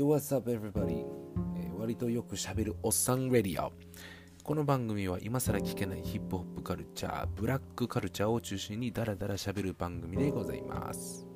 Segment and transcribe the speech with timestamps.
[0.00, 1.04] Yo, what's up, everybody?
[1.58, 3.70] えー割とよくしゃべるおっさんレディオ。
[4.42, 11.29] この番組は今更聞けないヒップホップカルチャー、ブラックカルチャーを中心にダラダラ喋る番組でございます。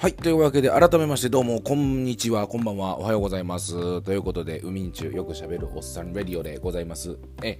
[0.00, 0.14] はい。
[0.14, 4.00] というわけで、改めましてどうも、こんにちは、こんばんは、おはようございます。
[4.00, 7.18] ということで、ウミンチュよく喋るおっさんレディオでございます。
[7.42, 7.58] え、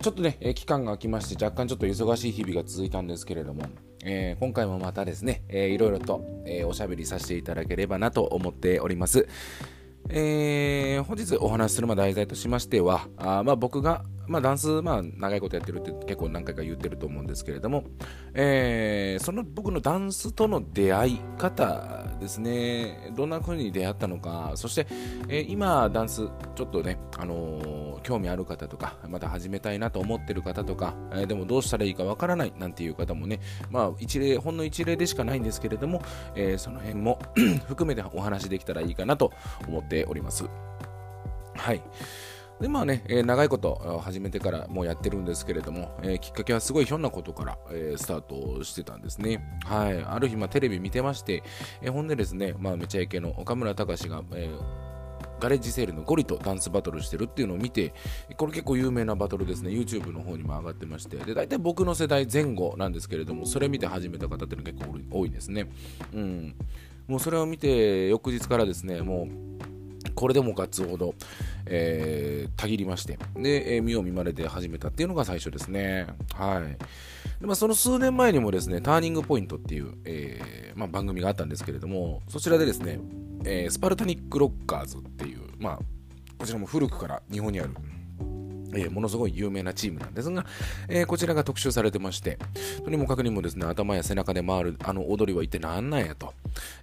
[0.00, 3.64] ちょっとね、え期間が空きまして、若干ちょっと忙しい日々が続いたんですけれども、
[4.04, 9.26] えー今回もまたですね、えーいろいろと、えーおしゃべりさせていただければなと思っております。
[10.10, 17.84] えー本日お話しするま題材としましては、あまあ、僕が、まあ、ダンス、まあ、長いことやってるって結構何回か言ってると思うんですけれども、
[18.34, 24.86] えーその僕のダンスとの出会い方ですね、どんな風に出会ったのか、そして、
[25.28, 36.02] えー今、ダンス、ちょっとね、あのー興味ある方とか、また始めたいなと思ってる方とか、えーでもどうしたらいいかわからないなんていう方もね、まあ、一例、ほんの一例でしかないんですけれども、
[36.34, 37.20] えその辺も
[37.68, 39.32] 含めてお話できたらいいかなと
[39.68, 40.44] 思っております。
[41.54, 41.82] はい。
[42.62, 49.42] でまあね、えー長いこと始めてからもうやってるんですけれども、えーきっかけはすごいひょんなことから、えースタートしてたんですね。
[49.64, 49.98] はい。
[50.00, 51.42] ある日、まあ、テレビ見てまして、
[51.80, 54.92] えーほんでですね、まあ、めちゃイケの岡村隆史が、えー
[55.40, 57.92] ガレッジセールのゴリとダンスバトルしてるっていうのを見て、
[58.36, 65.68] これ結構有名なバトルですね、YouTube の方にも上がってまして、で、大体僕の世代前後なんですけれども、それ見て始めた方っていうのが結構多いですね。
[66.14, 66.54] うん。
[67.08, 69.71] もうそれを見て、翌日からですね、もう、
[70.14, 71.14] これでもかつほど、
[71.66, 76.06] えー、たぎりまして、で、えー見よう見まれで始めたっていうのが最初ですね。
[76.34, 76.76] はい。
[77.40, 83.00] でまあ、その数年前にもですね、ターニングポイントっていう、えーまあ、番組があったんですけれども、そちらでですね、
[83.44, 85.78] えスパルタニック・ロッカーズっていう、まあ、
[86.38, 87.70] こちらも古くから日本にある、
[88.74, 90.46] えーものすごい有名なチームなんですが、
[90.88, 92.38] えーこちらが特集されてまして、
[92.84, 96.34] とにもかくにもですね、頭や背中で回るあの踊りは一体何なんやと、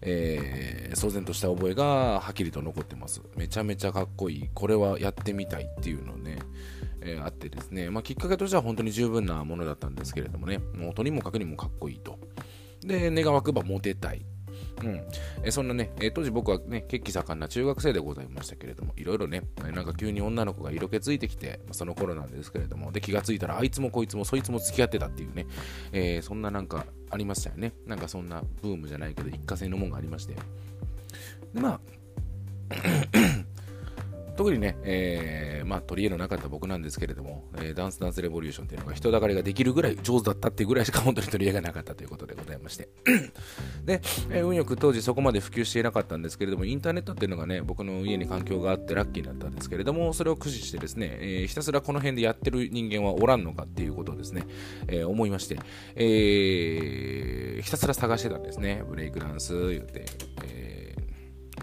[0.02, 3.22] えー騒然とした覚えがはっきりと残ってます。
[3.36, 4.50] めちゃめちゃかっこいい。
[4.54, 6.40] これはやってみたいっていうのね、
[7.02, 12.20] えーあってですね、まあ、きっかけとしては本当に十分なものだったんですけれどもね、もうとにもかくにもかっこいいと。
[12.82, 14.26] で、願わくばモテたい。
[14.84, 15.01] うん、
[15.44, 25.47] えそんなね、え当時僕はね、血気盛んな中学生でございましたけれども、いろいろね、なんか急に女の子が色気ついてきて、まその頃なんですけれども、で、気がついたら、あいつもこいつもそいつも付き合ってたっていうね、
[25.91, 27.73] えーそんななんかありましたよね。
[27.85, 30.35] なんかそんなブームじゃないけど、一過性のもんがありまして。
[31.53, 31.79] で、まあ、
[34.40, 42.88] 特にね、えーまあ、取り柄のなかった僕なんですけれども、えーダンスダンスレボリューションっていうのが人だかりができるぐらい上手だったっていうぐらいしか本当に取り柄がなかったということでございまして。
[43.84, 54.46] で、えー運よく当時そこまで普及していなかったんですけれども、インターネットっていうのがね、僕の家に環境があってラッキーだったんですけれども、それを駆使してですね、えーひたすらこの辺でやってる人間はおらんのかっていうことをですね、
[54.88, 55.60] えー思いまして、
[55.96, 58.86] えーひたすら探してたんですね。
[58.88, 60.06] ブレイクダンス言って、
[60.46, 60.69] えー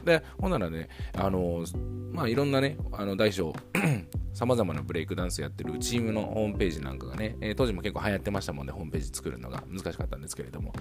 [0.07, 1.65] で、ほんならね、あの
[2.13, 3.53] まあいろんなね、あの大小、
[4.33, 10.73] さまざまなブレイクダンスやってるチームのホームページなんかがね、えー当時も結構流行ってましたもんね、ホームページ作るのが難しかったんですけれども。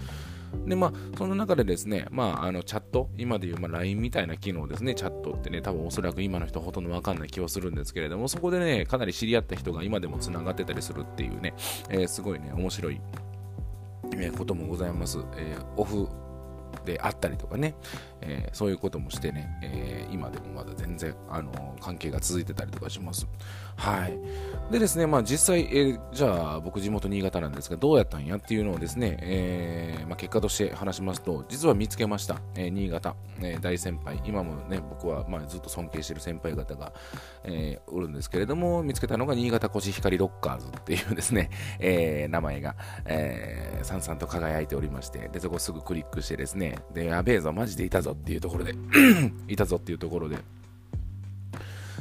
[0.65, 11.53] で、まあ、その中でですね、まあ、あのチャット、今でいう、まあ、LINE みたいな機能ですね、チャットってね、多分おそらく今の人ほとんどわかんない気はするんですけれども、そこでね、かなり知り合った人が今でもつながってたりするっていうね、
[11.89, 13.01] えーすごいね、面白い、
[14.17, 15.19] えこともございます。
[15.37, 16.07] えオフ
[16.83, 17.75] であったりとかね、
[18.25, 23.27] えーそういうこともしてね、えー今でもまだ全然、あのー関係が続いてたりとかします。
[23.75, 24.17] はい。
[24.71, 32.41] でですね、まあ実際、えじゃあ僕地元新潟なんですが、どうやったんやっていうのをですね、えまあ、結果として話しますと、実は見つけました。
[32.55, 36.93] え新潟、え大先輩、今もね、僕はまあずっと尊敬してる先輩方が、
[37.43, 41.49] えおるんですけれども、見つけたのが新潟コシヒカリロッカーズっていうですね、
[41.79, 42.75] え名前が、
[43.05, 48.75] えー、さんさんと輝いておりまして、で、そこすぐクリックしてですね、で、やべえぞ、マジでいたぞっていうところで、
[49.47, 50.37] いたぞっていうところで、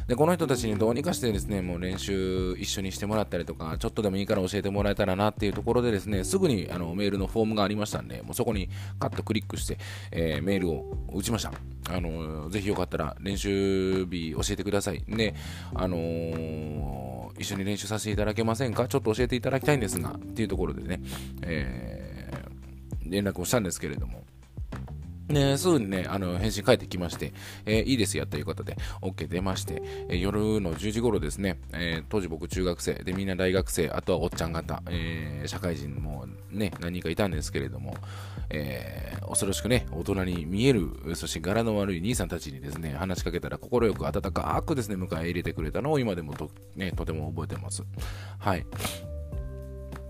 [0.07, 8.69] で、この人たちにどうにかしてですね、もう練習一緒にしてもらったりとか、ちょっとでもいいから教えてもらえたらなっていうところでですね、すぐにあのメールのフォームがありましたんで、もうそこに
[8.99, 9.79] カッとクリックして、
[10.11, 11.53] えーメールを打ちました。
[11.89, 15.03] あのぜひよかったら練習日教えてください。
[15.09, 15.35] で、
[15.75, 18.87] あのー一緒に練習させていただけませんか？
[18.87, 21.01] ちょっと教えていただきたいんですが、っていうところでね、
[21.43, 22.15] えー
[23.07, 24.23] 連絡をしたんですけれども、
[25.29, 27.33] ね、すぐにね、あの返信返ってきまして、
[27.65, 37.97] えーいいですよということで、OK 出まして、えー夜の10時頃ですね、えー当時僕中学生、でみんな大学生、あとはおっちゃん方、え社会人もね、何人かいたんですけれども、
[38.51, 47.83] え、恐ろしくね、大人に見える、そして柄の悪い兄さんたちにですね、話しかけたら快く温かくですね、迎え入れてくれたのを今でもと,、ね、とても覚えてます。
[48.39, 48.67] はい。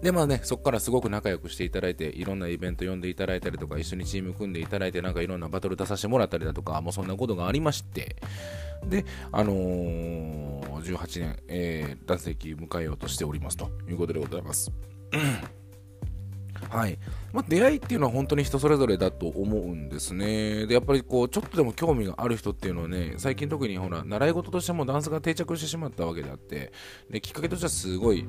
[0.04, 8.16] で、まあね、そこからすごく仲良くしていただいて、いろんなイベント呼んでいただいたりとか、一緒にチーム組んでいただいて、なんかいろんなバトル出させてもらったりだとか、もうそんなことがありまして、
[8.86, 14.70] で、あのー、18年、えー、男性迎えようとしておりますということでございます。
[16.74, 16.98] はい
[17.32, 20.66] まあ、出会いっていうのは本当に人それぞれだと思うんですね。
[20.66, 26.72] で、やっぱりこう、ちょっとでも興味がある人っていうのはね、最近特にほら、習い事としてもダンスが定着してしまったわけであって、
[27.10, 28.24] で、きっかけとしてはすごい、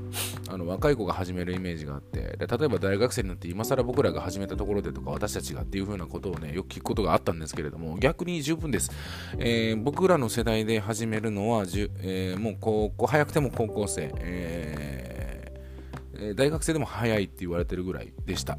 [0.49, 8.91] あの、若い子が始めるイメージがあって、で、例えば大学生になって今更僕らが始めたところでとか、私たちがっていう風なことをね、よく聞くことがあったんですけれども、逆に十分です。
[9.37, 15.14] えー、僕らの世代で始めるのは、えー、もう高校、早くても高校生、えー
[16.19, 18.57] え大学生でも早いって言われてるぐらいでした。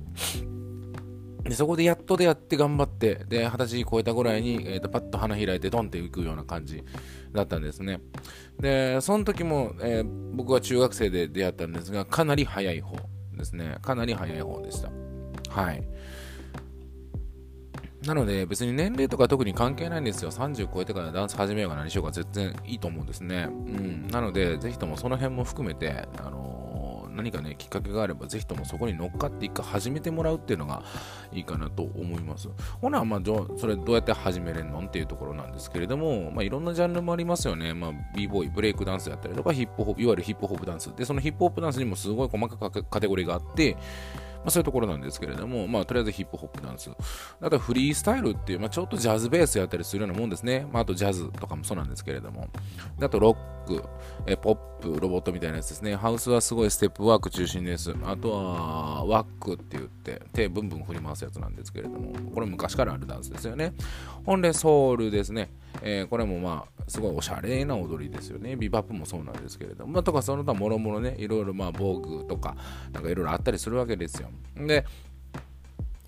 [1.49, 6.83] でそこでやっと出会って頑張って、で、二十歳超えたぐらいに、えーと、パッと花開いてドンっていくような感じ
[7.33, 8.01] だったんですね。
[8.59, 12.97] で、その時も、えー、僕は中学生で出会ったんですが、かなり早い方
[13.37, 13.79] ですね。
[13.81, 14.91] かなり早い方でした。
[15.49, 15.87] はい。
[18.07, 20.31] なので別に年齢とか特に関係ないんですよ。
[20.31, 23.49] 30超えてからダンス始めようが何しようが全然いいと思うんですね。
[23.51, 24.09] うん。
[24.09, 26.56] なので、ぜひともその辺も含めて、あの
[27.17, 30.83] 何かね、きっかけがあれば、ぜひともそこに乗っかって一回始めてもらうっていうのが
[31.33, 32.49] いいかなと思います。
[32.81, 33.21] ほな、まあ、
[33.57, 37.73] それどうやって始めれんのっていうところなんですけれども、まあ、いろんなジャンルもありますよね。
[37.75, 40.95] まあ、b ボーイ、ブレイクダンスやったりとか、ヒップホップ、いわゆるヒップホップダンス。
[40.95, 43.77] で、そのヒップホップダンスにもすごい細かくカテゴリーがあって、
[44.37, 46.91] まあ、そういうところなんですけれども、まあ、とりあえずヒップホップダンス。
[47.41, 50.67] あとフリースタイルっていう、まあ、ちょっとジャズベースやったりするようなもんですね。
[50.73, 52.49] まあ、あとジャズとかもそうなんですけれども。
[53.01, 53.37] あとロッ
[53.67, 53.83] ク、
[54.27, 55.97] えポップ、ロボットみたいなやつですね。
[55.97, 57.95] ハウスはすごいステップワーク中心です。
[58.05, 63.75] あとはワックって言って手ブンブン振り回すやつなんですけれども、これ昔からあるダンスですよね。
[64.25, 65.51] ほんでソウルですね。
[65.83, 68.57] えー、これもまあすごいおしゃれな踊りですよね。
[68.57, 72.57] ビバップもそうなんですけれども、まあ、とかその他もろもろね、いろいろまあ防具とか、
[72.93, 74.31] なんかいろいろあったりするわけですよ。
[74.57, 74.85] で、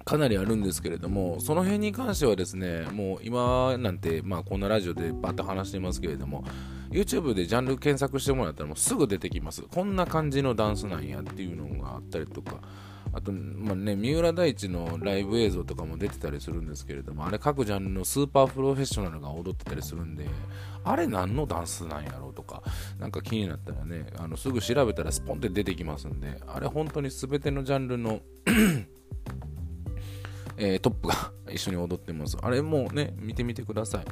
[0.04, 6.44] かなりあるんですけれども、その辺に関してはですね、もう今なんて、まあ、こんなラジオでバッと話してますけれども、
[6.90, 9.62] YouTube でジャンル検索してもらったらもうすぐ出てきます。
[9.62, 12.60] こんな感じのダンスなんやっていうのがあったりとか、
[13.18, 20.28] あと、まあね、三浦大知のライブ映像とかも出てたりするんですけれども、あれ各ジャンルのスーパープロフェッショナルが踊ってたりするんで、
[20.84, 22.62] あれ何のダンスなんやろうとか、
[23.00, 28.20] なんか気になったらね、あのすぐ調べたらスポンって出てきますんで、あれ本当に全てのジャンルの
[30.56, 32.36] えー、トップが 一緒に踊ってます。
[32.40, 34.04] あれもね、見てみてください。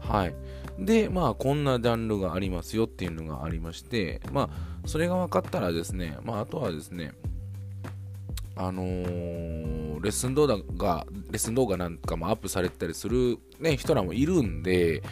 [0.00, 0.34] はい。
[0.78, 4.48] で、まあ、こんなジャンルがありますよっていうのがありまして、まあ、
[4.88, 7.12] それが分かったらですね、まあ、あとはですね、
[8.56, 15.02] あのー、レッスン動画が、レッスン動画なんかもアップされてたりする、ね、人らもいるんで、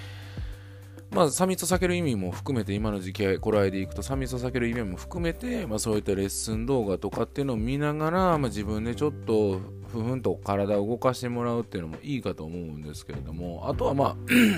[1.11, 9.61] まあ、サミット避ける意味も含めて、今の時期、頃合いでいくと、サミット避ける意味も含めて、まあ、そういったレッスン動画とかっていうのを見ながら、まあ、自分でちょっと、
[9.93, 14.17] ふふんと体を動かしてもらうっていうのもいいかと思うんですけれども、あとはまあ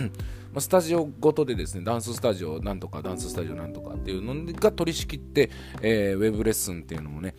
[0.60, 5.50] スタジオごとでですね、ダンススタジオなんとか、ダンススタジオなんとかっていうのが取り仕切って、
[5.82, 7.34] えー、ウェブレッスンっていうのもね、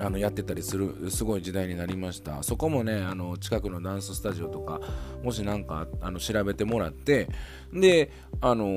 [0.00, 2.42] あのやってたりするすごい時代になりました。
[2.42, 4.80] そこもねあの近くのダンススタジオとか
[5.22, 7.28] もし何かあの調べてもらって
[7.72, 8.68] であのウ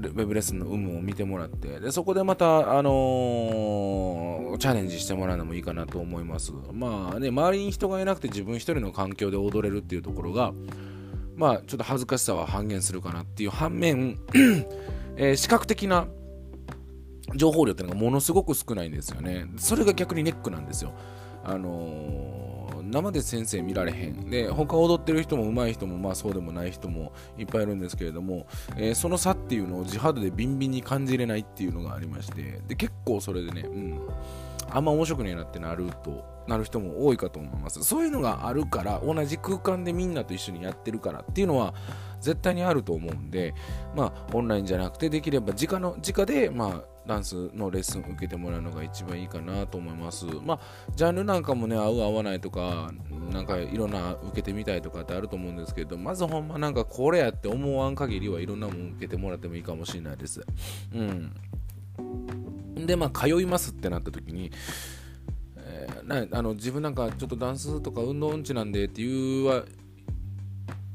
[0.00, 6.52] ェブレッスンの有無を見てもらってでそこでまたあのチャレンジしてもらうのもいいかなと思います。
[6.72, 10.52] まあね周りに人がいなくて自分一人の環境で踊れるっていうところが
[11.36, 14.18] まあちょっと恥ずかしさは半減するかなっていう反面
[15.16, 16.06] えー、視覚的な
[17.34, 19.46] 情報量ってのがものすごく少ないんですよね。
[19.56, 20.92] それが逆にネックなんですよ。
[21.44, 24.28] あのー、生で先生見られへん。
[24.28, 28.46] で、他踊ってる人も上手い人も、まあそうでもない人もいっぱいいるんですけれども、
[28.76, 34.00] えー、その差っていうのを地肌でビンビンに感じれないっていうのがありまして、で、結構それでね、うん、
[34.68, 37.82] あんま面白くねえなってなると、なる人も多いかと思います。
[37.84, 41.74] そういうのがあるから、同じ空間でみんなと一緒にやってるからっていうのは、
[42.20, 43.54] 絶対にあると思うんで、
[43.96, 50.26] まあ、オンラインじゃなくて、できれば直の、直で、まあ、ダンスのレッスン受けてもらうのが一番いいかなと思います。
[50.44, 50.60] まあ、
[50.94, 52.92] ジャンルなんかもね、合う合わないとか、
[53.32, 60.44] なんかいろんな受けてみたいとかってあると思うんですけど、まずほんまなんかこれやって思わん限りはいろんなもん受けてもらってもいいかもしれないです。
[60.94, 61.32] うん。
[62.86, 64.50] で、まあ、通いますってなった時に、
[65.56, 69.64] えー、なあの自分なんかちょっとダンスとか運動音痴なんでっていうは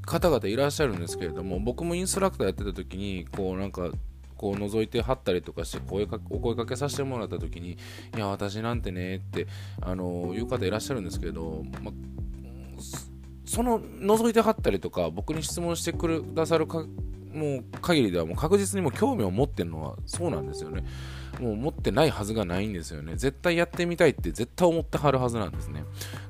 [0.06, 3.90] 方々いらっしゃるんですけれども僕もインストラクターやってた時にこうなんか
[4.38, 7.78] こう覗いてはったりとかして声かお声かけさせてもらった時に
[8.16, 9.48] いや私なんてねって
[9.82, 11.92] あのいう方いらっしゃるんですけど、ま
[13.46, 16.86] その覗いてはったりとか僕に質問してくださるか
[17.34, 20.84] もう限りではもう確実にも興味を持ってるのはそうなんですよね。
[21.40, 23.16] もう持ってないはずがないんですよね。
[23.16, 25.84] 絶対やってみたいって絶対思ってはるはずなんですね。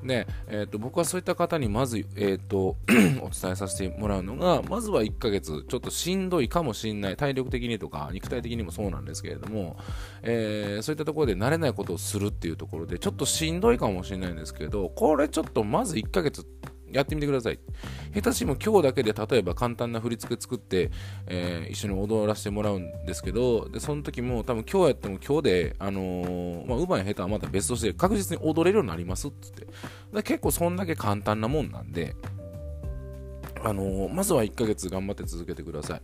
[0.04, 2.78] で、えーと、僕はそういった方にまず、えーと、
[3.22, 9.78] お伝えさせてもらうのが、まずは1ヶ月、ちょっとしんどいかもしんない、体力的にとか肉体的にもそうなんですけれども、
[10.24, 16.46] えー、そういったところで慣れないことをするっていうところで、ちょっとしんどいかもしれないんですけど、これちょっとまず1ヶ月
[16.92, 17.60] やってみてください。
[18.14, 20.92] 下手しも今日だけで例えば簡単な振り付け作って、
[21.28, 29.68] えー、一緒に踊らせてもらうんですけど、で、その時も多分今日やっても今日で、あのー、まあ、うまい下手はまた別として確実に踊れるようになりますっつって。
[30.14, 32.16] で結構そんだけ簡単なもんなんで、
[33.64, 36.02] あのー、まずは1ヶ月頑張って続けてください。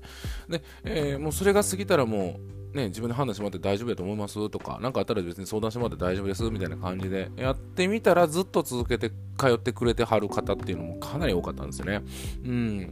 [0.52, 12.02] で、えー、もうそれが過ぎたらもう、ね、自分で判断してもらって大丈夫だと思いますとか、何かあったら別に相談してもらって大丈夫ですみたいな感じでやってみたらずっと続けて通ってくれてはる方っていうのもかなり多かったんですよね。
[12.46, 12.92] うん。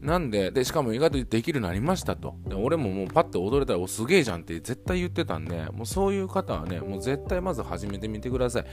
[0.00, 2.36] なんで、で、しかも意外とできるようになりましたと。
[2.46, 8.64] で俺ももうパッて踊れたら、お、すげえじゃんって絶対言ってたんで、もうそういう方はね、もう絶対まず始めてみてください。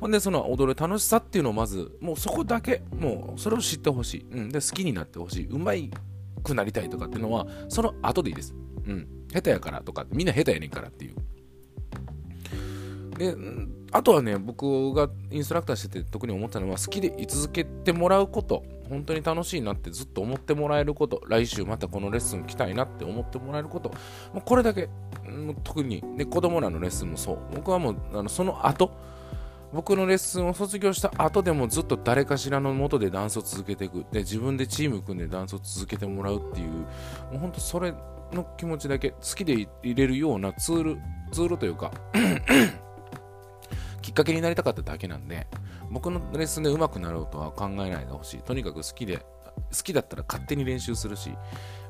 [0.00, 4.26] ほんで、その踊る楽しさっていうのをまず、もうそこだけ、もうそれを知ってほしい。
[4.30, 4.48] うん。
[4.50, 5.46] で、好きになってほしい。
[5.46, 5.72] うま
[6.42, 8.54] くなりたいとかっていうのは、その後でいいです。
[8.86, 9.23] うん。
[9.34, 11.16] 下手やからとか、みんな下手やねんからっていう。
[13.18, 13.34] で、
[13.90, 23.88] あとはね、僕がインストラクターしてて特に思ったのは、好きで居続けてもらうこと、本当に楽しいなってずっと思ってもらえること、来週またこのレッスン来たいなって思ってもらえること、
[24.32, 24.88] もうこれだけ、
[25.64, 27.38] 特に、ね、子供らのレッスンもそう。
[27.54, 28.92] 僕はもう、あのその後、
[29.74, 34.06] 僕のレッスンを卒業した後でもずっと誰かしらのもとでダンスを続けていく。
[34.12, 36.68] で自分でチーム組んでダンスを続けてもらうっていう。
[36.68, 36.86] も
[37.34, 37.92] うほんとそれ
[38.32, 40.98] の気持ちだけ好きで入れるようなツール
[41.32, 41.90] ツールというか
[44.00, 45.48] きっかけになりたかっただけなんで
[45.90, 48.42] 僕のレッスンで上手くなろうとは考えないでほしい。
[48.42, 49.24] とにかく好きで好
[49.82, 51.32] きだったら勝手に練習するし、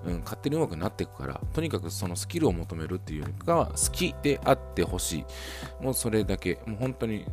[0.07, 5.85] うん、勝手に上手くなっていくからとにかくそのスキルを求めるっていうよりかは好きであってほしい。
[5.85, 6.59] もうそれだけ。
[6.65, 7.27] もう本当に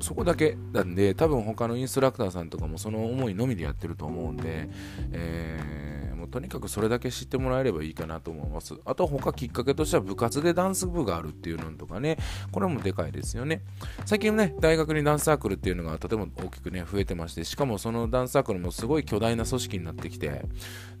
[0.00, 4.68] そこだけなんで、多分他のインストラクターさんとかもその思いのみでやってると思うんで、
[5.12, 5.99] えー、
[6.30, 8.74] とにかくそれだけ知ってもらえればいいかなと思います。
[8.84, 12.16] あと他きっかけとしては部活でダンス部があるっていうのとかね、
[12.52, 13.62] これもでかいですよね。
[14.06, 20.44] 最近ね、大学にダンスサークルっていうのがとても大きくね、増えてまして、しかもそのダンスサークルもすごい巨大な組織になってきて、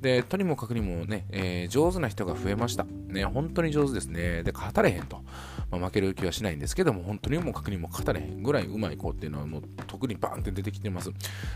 [0.00, 2.84] で、とにもかくにもね、えー、上手な人が増えました。
[2.84, 4.42] ね、本当に上手ですね。
[4.42, 5.22] で、語れへんと。
[5.70, 11.10] まあ、負ける気はしないんですけども、本当にもう確認も語れへんぐらいうまい子っていうのはもう特にバーンって出てきてます。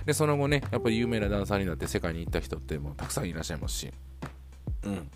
[0.04, 3.92] で、その後ね、やっぱり有名なダンサーになって世界に行った人ってもうたくさんいらっしゃいますし、
[4.84, 5.10] うん。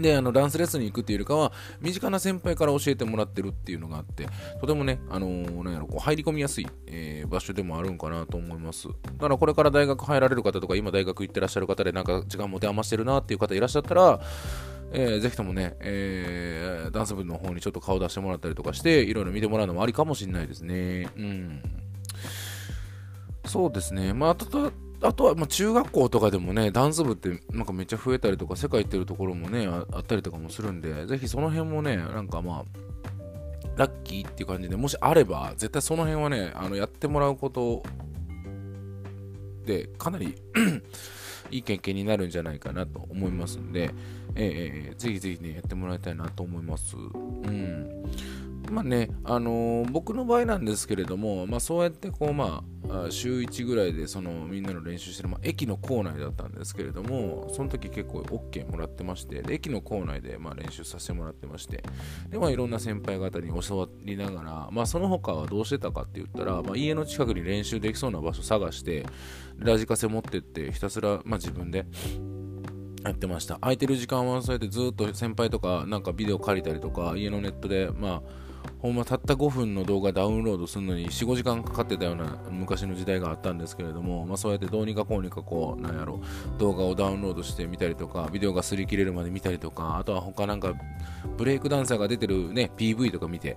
[0.00, 4.26] で、あの、ダンスレッスンに行くっていうよりかは、身近な先輩から教えてもらってるっていうのがあって、
[4.60, 8.88] とてもね、あのー、なんやろ、こう入り込みやすい、えー、場所でもあるんかなと思います。
[8.88, 14.20] だからこれから大学入られる方とか、今大学行ってらっしゃる方で、なんか時間持て余してるなっていう方いらっしゃったら、
[14.92, 21.08] えー、ぜひともね、えー、ダンス部の方にちょっと顔出してもらったりとかして、いろいろ見てもらうのもありかもしれないですね。
[21.16, 21.62] うん。
[23.46, 24.12] そうですね。
[24.12, 32.64] まあ、あとあとは、まあ、中学校とかでもね、ダンス部ってなんかめっちゃ増えたりとか、世界行ってるところもねあ、ったりとかもするんで、ぜひその辺もね、なんかまあ、
[33.76, 37.82] ラッキーっていう感じで、もしあれば、絶対その辺はね、あのやってもらうこと
[39.66, 40.34] で、かなり
[41.50, 43.90] いい経験になるんじゃないかなと思いますんで、
[44.34, 46.96] えー、ぜひぜひね、やってもらいたいなと思います。
[46.96, 48.04] うん。
[48.70, 61.82] まあね、あのー、僕の場合なんですけれども、まあ、そうやってこう、まあ、週1ぐらいでそのみんなの練習してる、まあ、駅の構内だったんですけれども、その時結構 OK もらってまして、で駅の構内でまあ練習させてもらってまして、
[62.30, 69.06] でまあ、いろんな先輩方に教わりながら、まあ、その他はどうしてたかって言ったら、まあ、家の近くに練習できそうな場所探して、
[69.58, 71.86] ラジカセ持ってって、ひたすら、まあ、自分で
[73.04, 73.56] やってました。
[73.60, 78.45] 空いてる時間はそうやってずっと先輩とか、なんかビデオ借りたりとか、家のネットで、まあ、
[78.78, 86.20] ほんまたった5分の動画ダウンロードするのに4、5時間かかってたような昔の時代があったんですけれども、まあ、そうやってどうにかこうにかこう、なんやろ、
[86.58, 90.74] 動画をダウンロードしてみたりとか、ビデオが擦り切れるまで見たりとか、あとは他なんか、
[91.36, 93.56] ブレイクダンサーが出てるね、PV とか見て、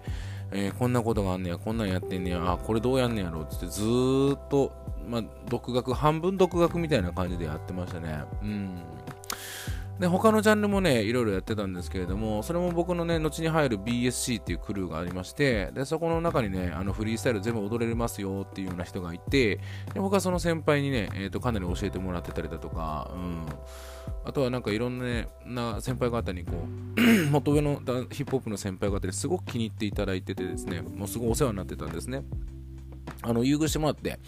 [0.51, 3.83] えー、こんなことがあんねや、こんなんやってんねや、あ、これどうやんねやろってず
[4.35, 4.71] っと、
[5.07, 8.23] まあ、独学、半分独学みたいな感じでやってましたね。
[8.41, 8.69] うん。
[9.99, 19.57] で他のジャンルもねいろいろやってたんですけれどもそれも僕のね後に入る BSC っていうクルーがありましてでそこの中にねあのフリースタイル全部踊れますよっていうような人がいて
[19.93, 23.45] で僕はその先輩にね、えーと、かなり教えてもらってたりだとか、うん、
[24.23, 26.53] あとはなんかいろんな,、ね、な先輩方にこ
[26.97, 32.23] う 元上のヒップホップの先輩方にすごく気に入っていただいててですねもうすごいお世話になってたんですね。
[33.21, 34.19] あの優遇してもらって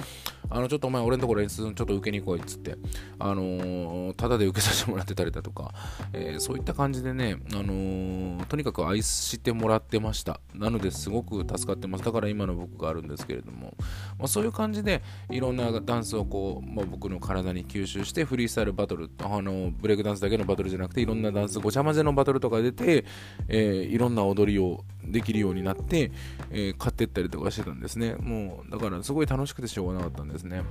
[0.52, 2.76] あの、ちょっとお前俺のところレッスンちょっと受けに来いっつって、
[3.20, 5.74] あのー、ただで受けさせてもらってたりだとか、
[6.14, 10.42] えー、そういった感じでね、あのー、とにかく愛してもらってました。
[10.54, 12.04] なのですごく助かってます。
[12.04, 13.76] だから今の僕があるんですけれども、
[14.20, 23.06] まあ、そういう感じでいろんなダンスをこう、まあ、僕の体に吸収してフリースタイルバトル、あのブレイクダンスだけのバトルじゃなくていろんなダンス、ごちゃ混ぜのバトルとか出て、
[23.48, 26.12] えー、いろんな踊りをできるようになって、
[26.50, 28.16] えー、買ってったりとかしてたんですね。
[28.16, 30.64] もう、だからすごい楽しくてしょうがなかったんですですね。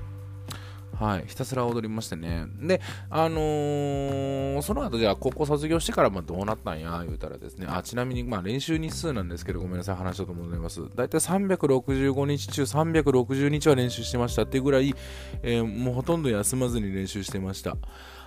[0.99, 2.45] はい、ひたすら踊りましてね。
[2.61, 10.83] で、あのー、その後じゃあ高校卒業してからまどうなったんや、言うたらですね、あ、ちなみにまあ練習日数なんですけど、ごめんなさい、話したと思います。
[10.95, 14.95] だいたい365日中360日は練習してましたっていうぐらい、
[15.43, 17.77] えー、もうほとんど休まずに練習してました。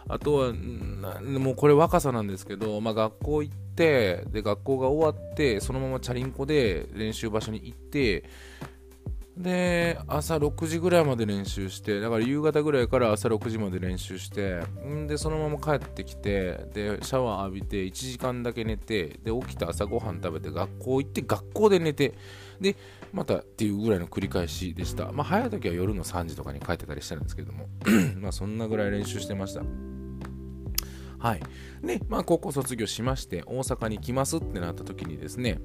[0.07, 8.23] あとは、もうこれ若さなんですけど、まあ、学校行って、で、学校が終わって、そのままチャリンコで練習場所に行って、
[9.37, 22.13] で、朝6時ぐらいまで練習して、だから夕方ぐらいから朝6時まで練習して、んで、そのまま帰ってきて、で、シャワー浴びて、1時間だけ寝て、で、起きて朝ごはん食べて、学校行って、学校で寝て、
[22.61, 22.75] で、
[23.11, 25.11] またっていうぐらいの繰り返しでした。
[25.11, 27.67] まあ、早い時は夜の3時とかに帰ってたりしたんですけども、
[28.17, 29.63] まあ、そんなぐらい練習してました。
[31.17, 31.41] はい。
[31.83, 35.59] で、まあ、高校卒業しまして、大阪に来ますってなった時にですね、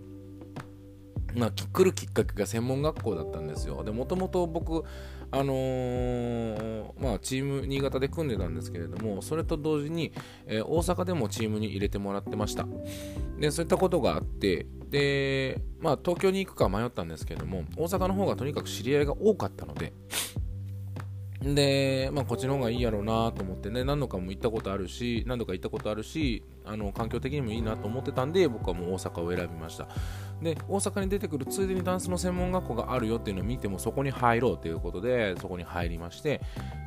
[1.35, 3.85] まあ、来るきっかけが専門学校だったんですよ。
[3.85, 4.85] で、もともと僕、
[5.31, 10.13] あのー、まあ、チーム新潟で組んでたんですけれども、それと同時に、
[10.47, 12.67] えー、大阪でもチームに入れてもらってました。
[13.39, 19.93] で、そういったことがあって、で、まあ、東京に行くか迷ったんですけれども、大阪の方がとにかく知り合いが多かったので、
[21.43, 29.89] で、まあ、こっちの方がいいやろうなと思ってね、何度かも行ったことあるし、何度か行ったことあるし、あの環境的にもいいなと思ってたんで、僕はもう大阪を選びました。
[30.43, 36.41] で大阪に出てくるついでにダンスの専門学校があるよっていうのを見てもそこに入ろうということでそこに入りまして。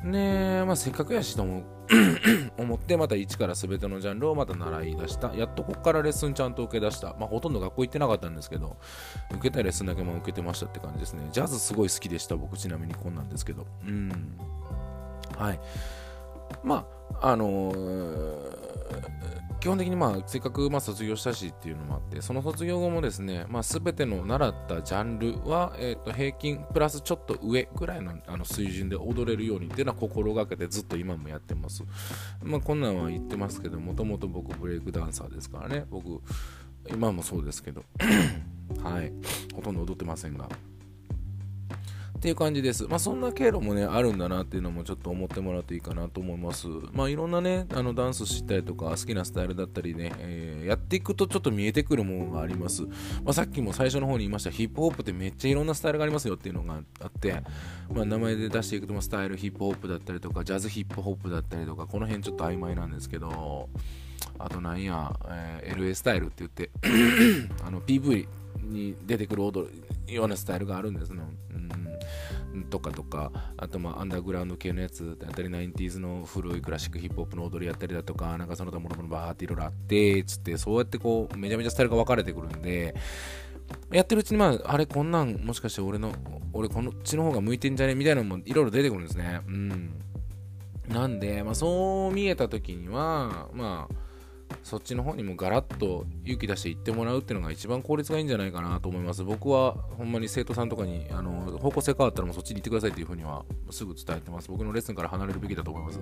[0.04, 1.62] で、まあ、せっかくやしと思
[2.56, 5.34] 思ってまた一から全てのジャンルをまた習い出した。
[5.34, 8.76] やっとここからレッスンちゃんと受け出した、まあ、ほとんど学校行ってなかったんですけど
[9.32, 11.28] 受けたレッスンだけも受けてましたって感じですね。
[11.32, 13.66] ジャズすごい好きでした僕ちなみにこんなんですけど。
[13.86, 14.38] うん。
[15.36, 15.60] はい。
[16.64, 16.86] ま
[17.20, 18.61] ああのー
[19.62, 31.84] 基本的にまあせっかくま卒業したしっていうのもあってその卒業後もですね、まあ、全ての習ったジャンルは、えー、と平均プラスちょっと上ぐらいのあの水準で踊れるようにっていうのは心がけてずっと今もやってます。
[32.42, 35.84] まあこんなんは言ってますけどもともと僕ブレイクダンサーですからね。
[35.90, 36.20] 僕
[36.90, 37.84] 今もそうですけど
[38.82, 39.12] はい。
[39.54, 40.48] ほとんど踊ってませんが。
[42.22, 42.86] っていう感じです。
[42.86, 46.68] まあ、そんな経路もね、あるんだなっていうのもちょっと思ってもらうといいかなと思います。
[46.92, 52.82] まあ、いろんなね、あのダンスしたりとか、好きなスタイルだったりね、えー、やっていくとちょっと見えてくるものがあります。
[52.82, 52.90] ま
[53.30, 57.42] あ、さっきも最初の方に言いました、ヒップホップってめっちゃいろんなスタイルがありますよっていうのがあって、
[57.92, 63.68] まあ、名前で出していくと、スタイルヒップホップだったりとか、ジャズヒップホップだったりとか、この辺ちょっと曖昧なんですけど、
[64.38, 66.70] あとなんや、えー、LA スタイルって言って
[67.66, 68.28] あの PV
[68.62, 71.22] に出てくる踊るようなスタイルがあるんですね。
[71.54, 71.72] うん
[72.68, 82.94] とかとか、あとまあアンダーグラウンド系のやつだったり、90s の古いクラシックヒップホップの踊りやったりだとか、なんかその他ものものバーっていろいろあって、つって、そうやってこう、めちゃめちゃスタイルが分かれてくるんで、
[83.90, 86.12] やってるうちに、まあ、あれ、こんなん、もしかして俺の、
[86.52, 87.94] 俺、こっちの方が向いてんじゃね？
[87.94, 89.40] みたいなのもいろいろ出てくるんですね。
[89.46, 89.94] うん。
[90.88, 93.94] なんで、まあ、そう見えた時には、まあ、
[94.62, 99.24] そっちの方にもガラッと勇気出して行ってもらうっていうのが一番効率がいいんじゃないかなと思います。
[99.24, 104.48] 僕はほんまに生徒さんとかにあの方向性変わったらもうそっちに行ってくださいっていうふうにはすぐ伝えてます。
[104.48, 106.00] 僕のレッスンから離れるべきだと思います。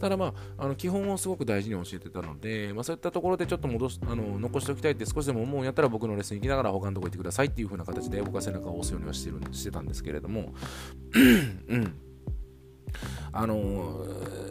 [0.00, 10.54] ただまあ、あの基本をすごく大事に教えてたので、まあ、そういったところでちょっと戻しあの残しておきたいって少しでも思うんやったら僕のレッスン行きながら他のとこ行ってくださいっていう風な形で僕は背中を押すようにはしてるしてたんですけれども、
[11.68, 11.94] うん。
[13.34, 14.06] あの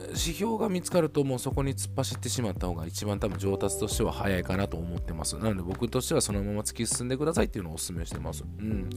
[0.10, 5.38] 指標が見つかるともうそこに突っ走ってしまった方が一番多分上達としては早いかなと思ってます。
[5.38, 8.44] なので僕としてはそのまま突き進んでくださいっていうのをお勧めしてます。
[8.44, 8.90] うん。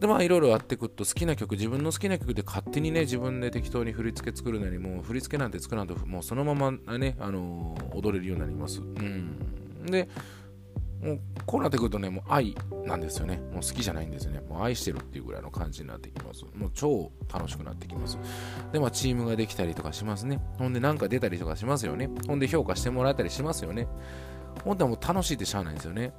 [0.00, 8.80] でまあいろいろやっていくと好きな曲自分の好きな曲で勝手にね自分で適当に振り付け作るなりもう振り付けなんて作らんともうそのままね、あのー、踊れるようになります。
[8.80, 9.38] うん。
[9.86, 10.08] で
[11.02, 13.36] もうこうなってくるとねもう愛なんですよね。
[13.52, 14.40] もう好きじゃないんですよね。
[14.40, 16.44] もう愛してるっていうぐらいの感じになってきます。
[16.54, 18.18] もう超楽しくなってきます。
[18.72, 20.40] でまあチームができたりとかしますね。
[20.58, 22.10] ほんでなんか出たりとかしますよね。
[22.26, 23.86] ほんで評価してもらえたりしますよね。
[24.64, 26.12] ほんでもう楽しいってしゃあないんですよね。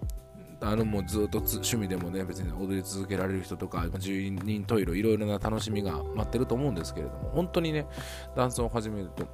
[0.61, 7.87] あのもうずっと趣味でもね別に踊り続けられる人とか住人トイレいろいろな楽しみが待ってると思うんですけれども本当にね
[8.35, 9.25] ダンスを始めると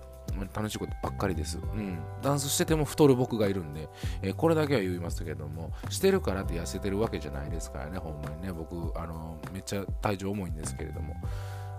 [0.54, 1.58] 楽しいことばっかりです。
[1.58, 2.00] うん。
[2.22, 3.90] ダンスしてても太る僕がいるんで、
[4.22, 8.52] えー、これだけは言いますけども、してるからって痩せてるわけじゃないですからね、ほんまにね。
[8.52, 11.16] 僕、あの、めっちゃ体重重いんですけれども、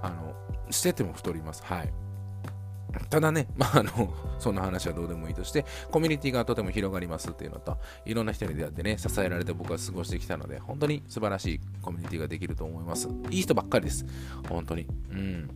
[0.02, 0.34] あの、
[0.70, 1.62] してても太ります。
[1.64, 1.92] はい。
[3.10, 13.08] ただね、 まあ、あの、そんな話はどうでもいいとして、コミュニティがとても広がりますっていうのと、いろんな人に出会ってね、支えられて僕は過ごしてきたので、本当に素晴らしいコミュニティができると思います。
[13.30, 14.06] いい人ばっかりです。
[14.48, 14.86] 本当に。
[15.10, 15.50] うん。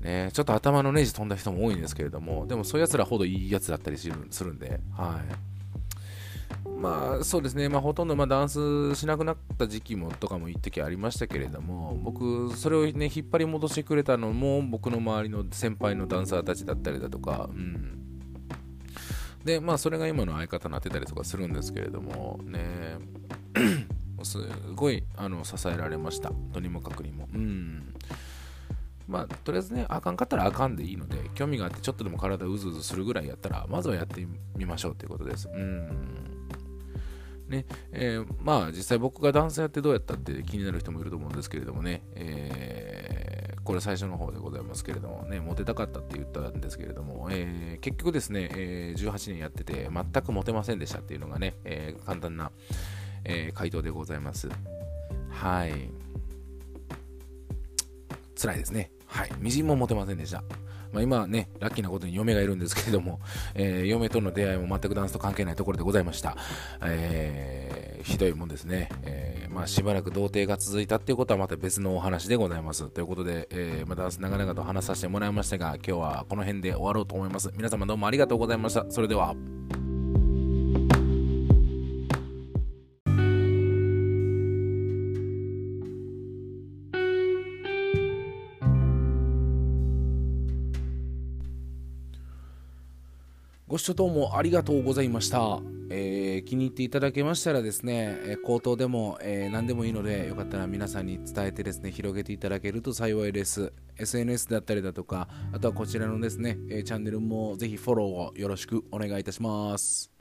[0.00, 5.52] ね、ちょっと頭のネジ飛んだ人も多いんですけれども、でもそういうやつらほどいいやつだったりするんで、はい。
[6.82, 17.98] まあそうですね、まあ、ほとんどまダンスしなくなった時期もとかも一時ありましたけれども、僕、それをね、引っ張り戻してくれたのも、僕の周りの先輩のダンサーたちだったりだとか、うん。
[19.44, 22.98] で、まあそれが今の相方になってたりとかするんですけれども、ね、
[24.22, 24.38] す
[24.74, 27.28] ごいあの支えられました、とにもかくにも。
[27.32, 27.94] うん
[29.08, 35.48] まあ、とりあえずね、あかんかったらあかんでいいので、興味があってちょっとでも体うずうずするぐらいやったら、まずはやってみましょうということです。
[35.52, 36.22] うん。
[37.52, 52.50] ね、えー、まあ実際僕がダンスやってどうやったって気になる人もいると思うんですけれどもね、えー、これ最初の方でございますけれどもね、モテたかったって言ったんですけれども、えー、結局ですね、え、18年やってて全くモテませんでしたっていうのがね、え、簡単な、
[53.24, 54.48] え、回答でございます。
[55.30, 55.90] はい。
[58.42, 58.90] 辛いですね。
[59.06, 59.30] はい。
[59.38, 60.42] みじんも持てませんでした。
[60.92, 63.20] まあ、今はね、ラッキーなことに嫁がいるんですけれども、
[63.54, 66.36] えー、嫁との出会いも全くダンスと関係ないところでございました。
[66.82, 68.88] えー、ひどいもんですね。
[69.04, 72.90] えー、まあ、しばらく童貞が続いたっていうことはまた別のお話でございます。
[72.90, 77.50] ということで、え、まあ、ダンス長々と話させてもらいましたが、今日はこの辺で終わろうと思います。
[77.56, 78.84] 皆様どうもありがとうございました。
[78.90, 79.61] それでは。
[93.72, 95.62] ご視聴どうもありがとうございました。
[95.88, 103.72] えー、気に入っていただけましたらですね、え、口頭でも、えー、何でもいいので、よかったら皆さんに伝えてですね、広げていただけると幸いです。
[103.96, 110.11] SNS だったりだとか、あとはこちらのですね、えチャンネルもぜひフォローをよろしくお願いいたします。